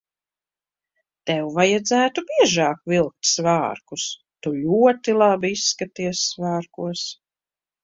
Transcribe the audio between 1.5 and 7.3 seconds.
vajadzētu biežāk vilkt svārkus. Tu ļoti labi izskaties svārkos.